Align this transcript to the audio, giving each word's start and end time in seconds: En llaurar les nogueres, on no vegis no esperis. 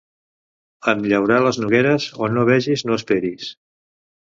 En 0.93 1.03
llaurar 1.11 1.37
les 1.49 1.59
nogueres, 1.65 2.09
on 2.29 2.35
no 2.39 2.47
vegis 2.51 2.87
no 2.91 2.99
esperis. 3.03 3.55